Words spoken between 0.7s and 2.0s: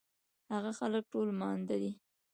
خلک ټول ماندۀ دي